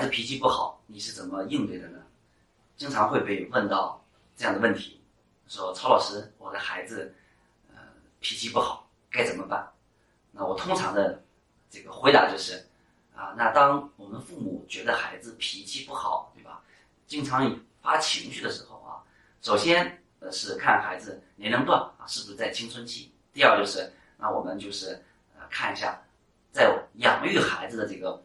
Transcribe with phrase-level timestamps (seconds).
[0.00, 1.98] 孩子脾气不好，你是怎么应对的呢？
[2.78, 4.02] 经常会被问到
[4.34, 4.98] 这样的问题，
[5.46, 7.14] 说曹老师，我的孩子，
[7.68, 7.76] 呃，
[8.18, 9.70] 脾气不好，该怎么办？
[10.32, 11.22] 那我通常的
[11.68, 12.66] 这个回答就是，
[13.14, 16.62] 啊，那当我们父母觉得孩子脾气不好，对吧？
[17.06, 19.04] 经常发情绪的时候啊，
[19.42, 24.98] 首先呃是看孩子年龄段啊是不是在青春期，第二就是，那我们就是
[25.36, 26.00] 呃看一下，
[26.52, 28.24] 在养育孩子的这个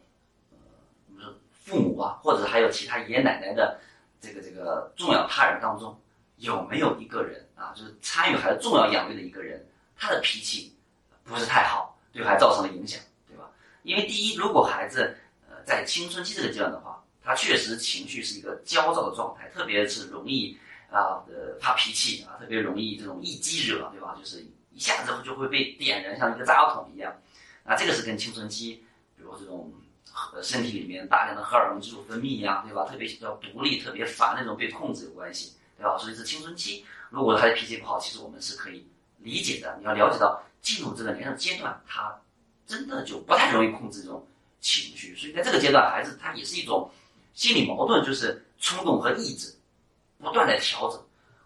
[1.66, 3.78] 父母啊，或者还有其他爷爷奶奶的。
[4.18, 5.96] 这个这个重要他人当中，
[6.38, 9.64] 有没有一个人啊，就是参与孩子重要养育的一个人，
[9.94, 10.74] 他的脾气
[11.22, 13.44] 不是太好，对孩子造成了影响，对吧？
[13.82, 15.14] 因为第一，如果孩子
[15.48, 20.58] 呃在青春期这个阶段的话，他确实情绪是一个焦躁的状态，特别是容易
[20.90, 24.16] 啊呃发脾气啊，特别容易这种一激惹，对吧？
[24.18, 27.14] 就是一下子就会被点燃，像一个炸药桶一样。
[27.64, 28.82] 啊，这个是跟青春期，
[29.14, 29.70] 比如这种。
[30.32, 32.86] 呃，身体里面大量的荷尔蒙激素分泌呀，对吧？
[32.88, 35.98] 特别要独立、特别烦那种被控制有关系，对吧？
[35.98, 38.86] 所以是青春期，如果他的脾气不好，其实我们是可以
[39.18, 39.76] 理解的。
[39.78, 42.18] 你要了解到进入这个年龄阶段，他
[42.66, 44.26] 真的就不太容易控制这种
[44.60, 45.14] 情绪。
[45.16, 46.90] 所以在这个阶段，孩子他也是一种
[47.34, 49.54] 心理矛盾，就是冲动和意志
[50.18, 50.98] 不断的调整，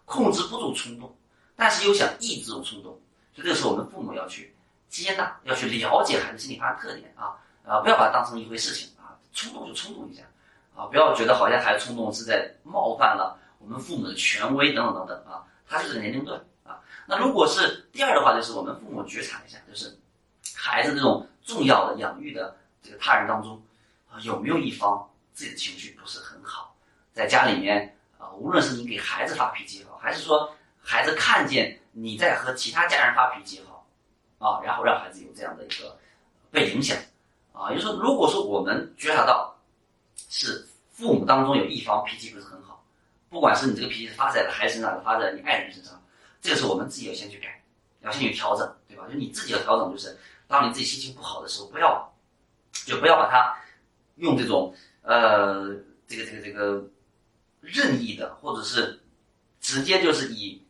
[0.05, 1.13] 控制不住冲动，
[1.57, 2.91] 但是又想抑制这种冲动。
[3.35, 4.55] 所以这个时候，我们父母要去
[4.87, 7.35] 接纳，要去了解孩子心理发生特点啊。
[7.65, 10.23] 啊，不要把它当成一回事情啊，冲动就冲动一下，
[10.75, 16.79] 啊，不要觉得好像孩子冲动是在冒犯了我们父母的权威等等等等啊，他就是年龄段啊。
[17.07, 19.97] 那如果是第二的话，就是我们父母觉察一下，就是
[20.55, 23.61] 孩子这种重要的养育的这个他人当中
[24.09, 26.75] 啊，有没有一方自己的情绪不是很好，
[27.13, 33.85] 在家里面啊，无论是你给孩子发脾气也好，还是说孩子看见你在和其他家人发脾气也好，
[34.39, 35.97] 啊，然后让孩子有这样的一个
[36.49, 36.97] 被影响。
[37.53, 39.55] 啊，也就是说，如果说我们觉察到
[40.29, 42.83] 是父母当中有一方脾气不是很好，
[43.29, 46.01] 不管是你这个脾气是发在了孩子身上，发在你爱人身上，
[46.41, 47.61] 这个时候我们自己要先去改，
[48.01, 49.05] 要先去调整，对吧？
[49.07, 50.17] 就你自己要调整，就是
[50.47, 52.13] 当你自己心情不好的时候，不要
[52.85, 53.55] 就不要把它
[54.15, 55.75] 用这种呃
[56.07, 56.83] 这个这个这个
[57.59, 59.01] 任意的，或者是
[59.59, 60.65] 直接就是以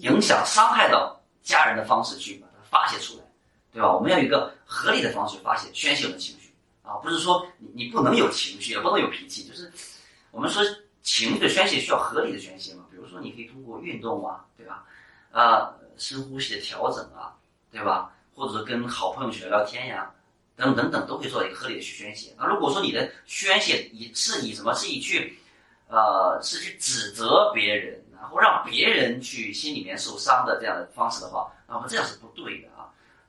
[0.00, 3.24] 影响伤害到家人的方式去把它发泄出来。
[3.74, 3.92] 对吧？
[3.92, 6.54] 我们要有一个合理的方式发泄、宣泄我们的情绪
[6.84, 9.70] 啊，不是说你你不能有情绪，也不能有脾气，就是
[10.30, 10.62] 我们说
[11.02, 12.84] 情绪的宣泄需要合理的宣泄嘛。
[12.88, 14.84] 比如说，你可以通过运动啊，对吧？
[15.32, 17.34] 啊，深呼吸的调整啊，
[17.72, 18.14] 对吧？
[18.34, 20.10] 或者说跟好朋友去聊聊天呀，
[20.56, 22.34] 等等等，都可以做一个合理的去宣泄。
[22.38, 25.36] 那如果说你的宣泄以是以什么是以去，
[25.88, 32.68] 呃，是去指责别人，然后让别人去心里面受伤的这样的方式的话，那么这样是不对的。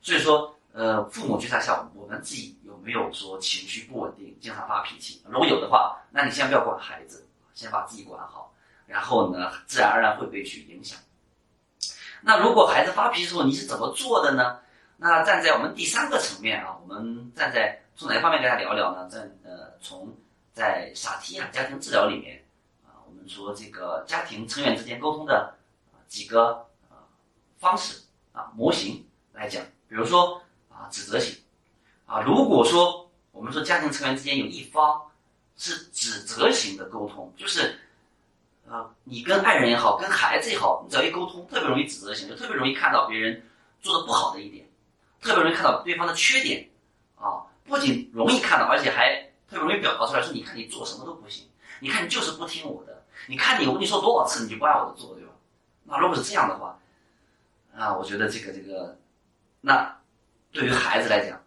[0.06, 5.20] 所以说，呃，父母觉察下，我们自己有没有说情绪不稳定，经常发脾气？
[5.28, 8.54] 如果有的话，那你先不要管孩子，先把自己管好，
[8.86, 10.96] 然后呢，自然而然会被去影响。
[12.20, 14.60] 那如果孩子发脾气的时候，你是怎么做的呢？
[14.96, 19.08] 那站在我们第三个层面啊，我们站在从哪方面跟他聊聊呢？
[19.08, 20.16] 在呃，从
[20.52, 22.44] 在萨提亚家庭治疗里面
[22.86, 25.52] 啊，我们说这个家庭成员之间沟通的
[26.06, 26.96] 几个呃
[27.58, 29.60] 方式啊模型来讲。
[29.88, 31.36] 比如说啊，指责型，
[32.06, 35.00] 啊，如果说我们说家庭成员之间有一方
[35.56, 37.78] 是指责型的沟通，就是，
[38.68, 43.42] 啊，你跟爱人也好，跟孩子也好，你只要一沟通，特别容易指责型，就特别容易看到别人
[43.80, 44.66] 做的不好的一点，
[45.20, 46.68] 特别容易看到对方的缺点，
[47.16, 49.14] 啊，不仅容易看到，而且还
[49.48, 51.46] 特别容易表达出来，说你看你做什么都不行，
[51.80, 55.30] 你看你就是不听我的，你看你我跟你说多少次你就不按我的做，对吧？
[55.84, 56.78] 那如果是这样的话，
[57.76, 58.98] 啊，我觉得这个这个。
[59.66, 60.00] 那
[60.52, 61.42] 对于孩子来讲，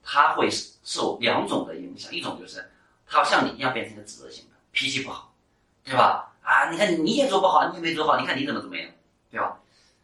[0.00, 0.48] 他会
[0.84, 2.64] 受两种的影响，一种就是
[3.04, 5.34] 他像你一样变成一个指责型的，脾气不好，
[5.82, 6.32] 对吧？
[6.40, 8.88] 啊，你看你也做不好，你也没做好，你看你怎么怎么样，
[9.28, 9.58] 对吧？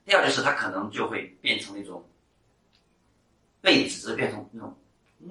[0.05, 2.05] 第二就是他可能就会变成那种
[3.61, 4.77] 被指责变成那种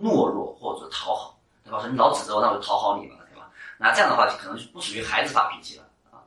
[0.02, 1.82] 懦弱或者讨好，对吧？
[1.82, 3.52] 说你老指责我，那我就讨好你了，对吧？
[3.78, 6.24] 那这样的话就可能就不属于孩子发脾气了啊。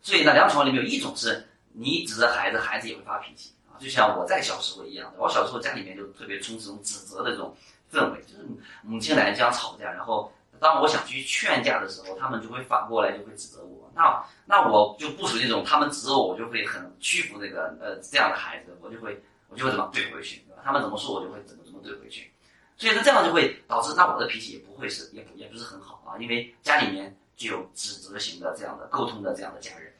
[0.00, 3.54] 所以呢，两种情况里面有一种是你指责孩子，孩子也会发脾气。
[3.82, 7.54] 就像我在小时候一样，我小时候家里面就特别充斥这种指责的这种
[7.92, 8.46] 氛围，就是
[8.82, 13.90] 母亲来这样吵架，然后当我想去劝架的时候，他们就会反过来就会指责我。
[13.94, 20.62] 那那我就不属于那种他们指责我，我就会很屈服那个呃这样的孩子，我就会我就会怎么怼回去，对吧？
[20.64, 22.30] 他们怎么说，我就会怎么怎么怼回去。
[22.76, 29.92] 所以说，这样就会导致那我的脾气也不会是也也不是很好啊，因为家里面就有指责型的这样的沟通的这样的家人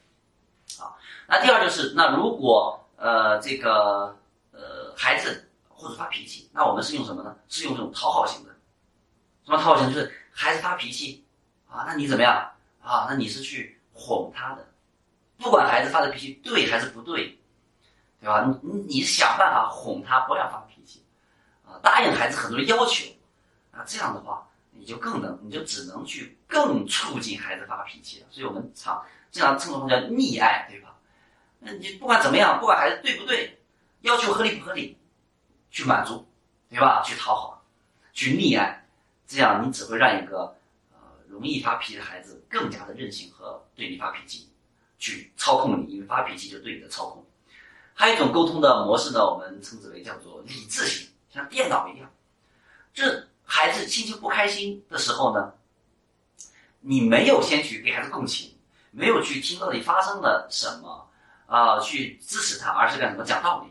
[0.79, 0.95] 啊。
[1.29, 2.79] 那第二就是那如果。
[3.03, 4.17] 呃，这个
[4.53, 7.37] 呃，孩子或者发脾气，那我们是用什么呢？
[7.49, 8.51] 是用这种讨好型的。
[9.45, 9.93] 什么讨好型？
[9.93, 11.25] 就是孩子发脾气，
[11.69, 12.49] 啊，那你怎么样
[12.81, 13.07] 啊？
[13.09, 14.65] 那你是去哄他的，
[15.37, 17.37] 不管孩子发的脾气对还是不对，
[18.21, 18.49] 对吧？
[18.63, 21.05] 你你想办法哄他不要发脾气，
[21.67, 23.05] 啊，答应孩子很多要求，
[23.73, 28.29] 啊，这样的话你就更能，你就只能去更促进孩子发脾气了。
[28.31, 30.95] 所以我们常经常称作叫溺爱，对吧？
[31.65, 33.59] 那你不管怎么样，不管孩子对不对，
[34.01, 34.99] 要求合理不合理，
[35.71, 36.27] 去满足，
[36.69, 37.03] 对吧？
[37.05, 37.65] 去讨好，
[38.13, 38.87] 去溺爱，
[39.27, 40.57] 这样你只会让一个。
[41.29, 44.51] 容易发脾气的孩子更加的任性和对你发脾气，
[44.99, 47.25] 去操控你，因为发脾气就对你的操控。
[47.95, 52.13] 还有一种沟通的模式呢，我们称之为叫做理智型，像电脑一样。
[52.93, 55.55] 这孩子心情不开心的时候呢，
[56.81, 58.55] 你没有先去给孩子共情，
[58.91, 61.09] 没有去听到底发生了什么
[61.53, 63.71] 啊，去支持他，而是干什么讲道理，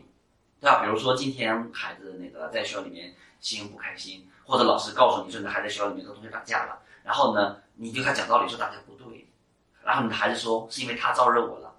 [0.60, 0.84] 对吧？
[0.84, 6.78] 比如说今天孩子那个在学校里面心情不开心，或者老师告诉你说你的孩子在学校里面和同学打架了。
[7.02, 9.26] 然后呢，你就他讲道理说大家不对，
[9.82, 11.74] 然后你的孩子说是因为他招惹我了，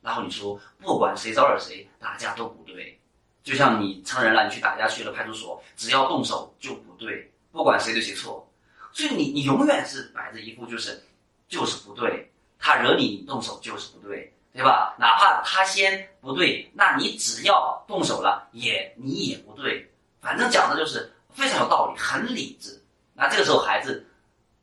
[0.00, 2.98] 然后你说不管谁招惹谁，打架都不对，
[3.44, 8.50] 就像你成人了，你去打架去了派出所，只要动手就不对，不管谁对谁错，
[8.94, 11.04] 所以你你永远是摆着一副就是
[11.48, 14.96] 就是不对，他惹你动手就是不对，对吧？
[14.98, 19.90] 哪怕他先不对，那你只要动手了也你也不对，
[20.20, 22.82] 反正讲的就是非常有道理，很理智。
[23.14, 24.04] 那这个时候孩子。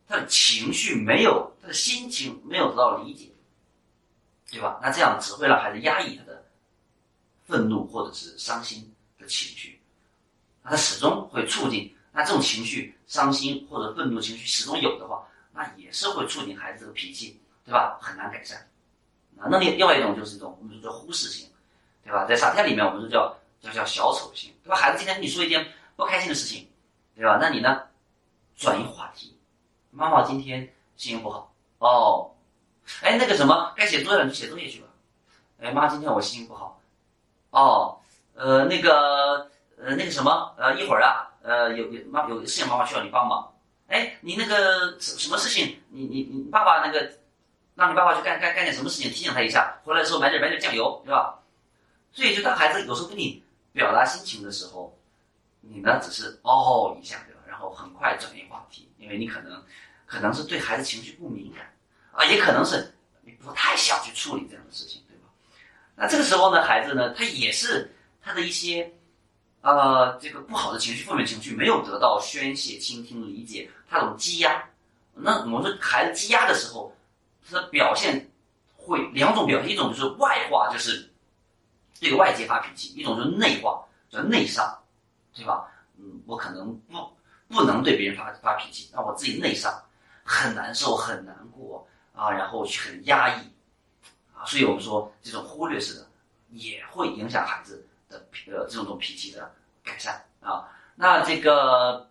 [0.07, 3.31] 他的情绪没有，他的心情没有得到理解，
[4.51, 4.79] 对吧？
[4.79, 6.45] 那这样只会让孩子压抑他的
[7.47, 9.81] 愤怒或者是伤心的情绪，
[10.61, 11.91] 那他始终会促进。
[12.11, 17.97] 那这种情绪，伤心或者愤怒情绪始终有的话，那也是会促进孩子这个脾气，对吧？
[17.99, 18.63] 很难改善。
[19.39, 21.49] 啊，那另另外一种就是一种我们说叫忽视型，
[22.03, 22.25] 对吧？
[22.25, 24.75] 在沙天里面，我们说叫叫叫小丑型，对吧？
[24.75, 26.67] 孩子今天跟你说一件不开心的事情，
[27.15, 27.37] 对吧？
[27.41, 27.83] 那你呢，
[28.55, 29.35] 转移话题。
[29.91, 30.61] 妈妈今天
[30.97, 32.31] 心情不好哦，
[33.01, 34.87] 哎，那个什么，该写作业了，你写作业去吧。
[35.61, 36.81] 哎，妈，今天我心情不好，
[37.51, 37.97] 哦，
[38.33, 43.53] 呃，那个，呃，那个什么，呃，一会儿啊，呃，有有妈有事情，妈妈需要你帮忙。
[43.87, 45.81] 哎，你那个什什么事情？
[45.89, 47.09] 你你你爸爸那个，
[47.75, 49.77] 让你爸爸去干干干点什么事情，提醒他一下。
[49.83, 51.39] 回来的时候买点买点酱油，对吧？
[52.11, 53.43] 所以就当孩子有时候跟你
[53.73, 54.97] 表达心情的时候，
[55.61, 57.41] 你呢只是哦一下，对吧？
[57.47, 59.63] 然后很快转移话题，因为你可能。
[60.07, 61.65] 可能是对孩子情绪不敏感，
[62.11, 62.93] 啊，也可能是
[63.23, 65.23] 你不太想去处理这样的事情，对吧？
[65.95, 67.91] 那这个时候呢，孩子呢，他也是
[68.21, 68.93] 他的一些，
[69.61, 74.63] 呃，这个不好的情绪、负面情绪没有得到宣泄、倾听、理解，他有积压。
[75.15, 76.94] 那我们说孩子积压的时候，
[77.47, 78.31] 他的表现
[78.75, 81.13] 会两种表现，一种就是外化，就是
[81.99, 84.83] 对外界发脾气；一种就是内化，叫内伤，
[85.33, 85.67] 对吧？
[85.97, 87.13] 嗯，我可能不
[87.47, 89.73] 不能对别人发发脾气，让我自己内伤。
[90.27, 93.41] 很难受，很难过啊，然后很压抑
[94.33, 96.07] 啊，所以我们说这种忽略式的
[96.49, 98.17] 也会影响孩子的
[98.47, 99.53] 呃这种脾气的
[99.83, 100.67] 改善啊。
[100.95, 102.09] 那这个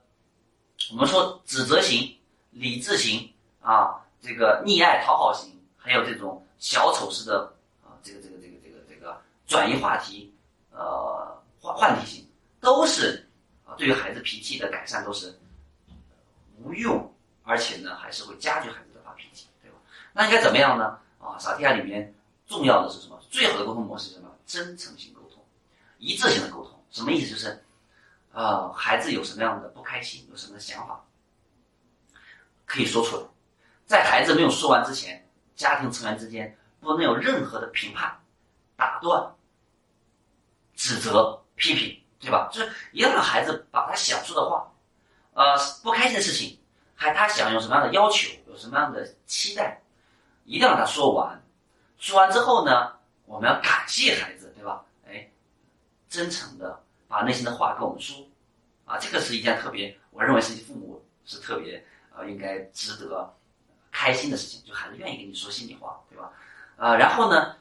[0.92, 2.16] 我们说指责型、
[2.52, 7.52] 理智型啊，这个溺爱讨好型，还有这种小丑式的
[7.84, 10.32] 啊，这个这个这个这个这个转移话题
[10.72, 12.26] 呃换换题型，
[12.60, 13.28] 都是
[13.66, 15.38] 啊对于孩子脾气的改善都是
[16.62, 17.10] 无用。
[17.46, 19.76] 而且呢，还是会加剧孩子的发脾气，对吧？
[20.14, 20.98] 那应该怎么样呢？
[21.20, 22.14] 啊，萨提亚里面
[22.46, 23.20] 重要的是什么？
[23.28, 24.30] 最好的沟通模式是什么？
[24.46, 25.44] 真诚性沟通，
[25.98, 26.82] 一致性的沟通。
[26.90, 27.32] 什么意思？
[27.32, 27.62] 就是，
[28.32, 31.04] 呃，孩子有什么样的不开心，有什么想法，
[32.64, 33.22] 可以说出来。
[33.86, 38.18] 在孩子没有说完之前，家庭成员之间不能有任何的评判、
[38.76, 39.34] 打断、
[40.74, 42.48] 指责、批评，对吧？
[42.52, 44.72] 就是一定要让孩子把他想说的话，
[45.34, 46.58] 呃，不开心的事情。
[46.96, 49.82] 还他想有什么样的要求，有什么样的期待，
[50.44, 51.42] 一定要让他说完。
[51.98, 52.92] 说完之后呢，
[53.26, 54.84] 我们要感谢孩子，对吧？
[55.06, 55.28] 哎，
[56.08, 58.16] 真诚的把内心的话跟我们说，
[58.84, 61.84] 啊，这个是一件特别，我认为是父母是特别
[62.16, 63.34] 呃应该值得
[63.94, 66.32] 开心的事情，就孩子愿意跟你说心里话，对吧？
[66.76, 67.54] 呃，然后呢，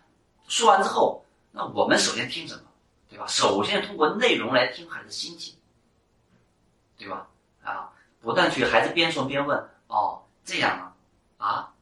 [0.47, 2.63] 说完之后，那我们首先听什么，
[3.07, 3.27] 对吧？
[3.27, 5.55] 首先通过内容来听孩子心情，
[6.97, 7.27] 对吧？
[7.63, 7.91] 啊。
[8.19, 10.95] 不断去，孩子边说边问，哦，这样
[11.37, 11.73] 啊，啊，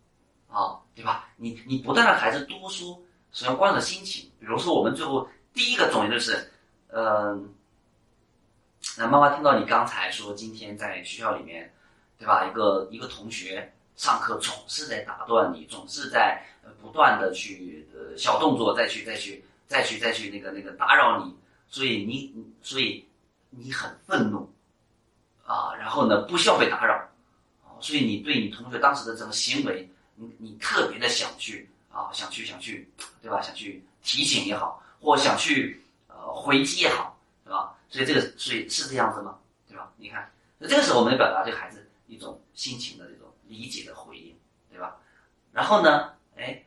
[0.50, 1.30] 哦，对吧？
[1.36, 3.00] 你你不断让孩子多说，
[3.32, 4.28] 首先关注心情。
[4.40, 6.52] 比如说，我们最后第一个总结就是，
[6.88, 7.54] 嗯，
[8.98, 11.72] 那妈妈听到你刚才说今天在学校里面，
[12.18, 12.44] 对吧？
[12.48, 16.44] 一个一个同学上课总是在打断你，总是在
[16.82, 21.36] 不断的去呃小动作再去再去再去再去那个那个打扰你，
[21.68, 23.06] 所以你所以
[23.50, 24.52] 你很愤怒。
[25.44, 27.10] 啊，然后呢，不需要被打扰，
[27.82, 32.90] 所以你对你同学当时的这种行为，你你特别的想去啊，想去想去，
[33.22, 33.42] 对吧？
[33.42, 37.76] 想去提醒也好，或想去呃回击也好，对吧？
[37.90, 39.38] 所以这个所以是这样子吗？
[39.68, 39.92] 对吧？
[39.98, 44.36] 你看，那这个时候我们表达对孩子一种心情的这种理解的回应，
[44.70, 44.96] 对吧？
[45.52, 46.64] 然后呢，哎，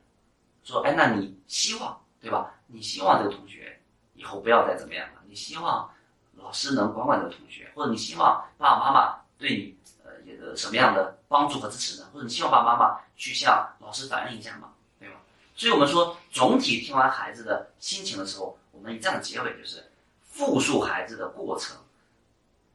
[0.62, 2.54] 说哎，那你希望对吧？
[2.66, 3.80] 你希望这个同学
[4.12, 5.22] 以后不要再怎么样了？
[5.26, 5.90] 你希望
[6.34, 9.76] 老师能管管这个同学，或者你希望爸爸妈妈对你。
[10.06, 12.08] 呃，什么样的帮助和支持呢？
[12.12, 14.72] 或者你希望爸爸妈妈去向老师反映一下吗？
[14.98, 15.16] 对吧？
[15.54, 21.76] 所以我们说，总体听完孩子的心情的时候，我们以这样的结尾就是复述孩子的过程，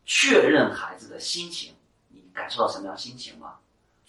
[0.06, 1.76] 确认孩子的心情，
[2.10, 3.60] 你感受到什么样心情吗？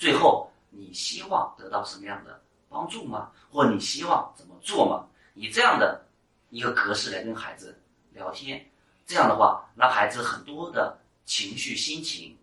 [0.01, 2.41] 最后，你希望得到什么样的
[2.71, 3.31] 帮助吗？
[3.53, 5.07] 或你希望怎么做吗？
[5.35, 6.03] 以这样的
[6.49, 7.79] 一个格式来跟孩子
[8.13, 8.67] 聊天，
[9.05, 12.35] 这样的话，让孩子很多的情绪心情。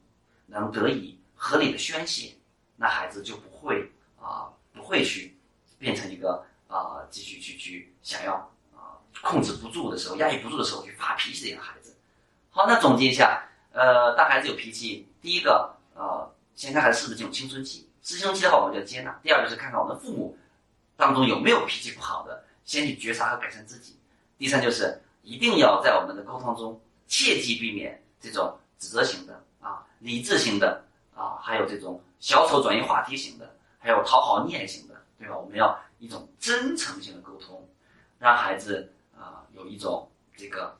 [0.49, 2.33] 能得以合理的宣泄，
[2.77, 5.35] 那孩子就不会啊，不会去
[5.77, 8.35] 变成一个啊，继续去去想要
[8.73, 11.93] 啊控制不住的时候，压抑不住的时候去发脾气的一个孩子。
[12.49, 20.35] 好，那总结一下，呃，当孩子有脾气，第一个呃，先看孩子是不是进入青春期，是青春期的话，我们就接纳；第二个是看看我们父母
[20.95, 23.93] 当中有没有脾气不好的，先去觉察和改善自己；
[24.39, 29.85] 第三就是一定要在我们的沟通中切记避免这种指责型的啊。
[29.99, 30.83] 理智型的
[31.15, 35.37] 啊，还有这种小丑转移话题型的，还有讨好念型的，对吧？
[35.37, 37.63] 我们要一种真诚性的沟通，
[38.17, 40.75] 让孩子啊有一种这个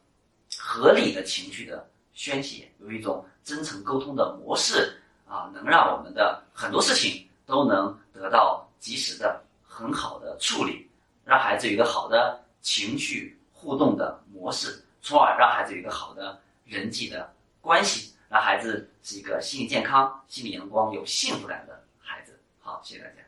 [0.58, 10.90] 合理的情绪的宣泄，有一种真诚沟通的模式啊，能让我们的很多事情都能得到及时的很好的处理，
[11.26, 18.14] 让孩子有一个好的情绪互动的模式，从而让孩子有一个好的人际的关系。
[18.30, 22.38] 让孩子是一个心理健康、心理阳光、有幸福感的孩子。
[22.60, 23.27] 好，谢谢大家。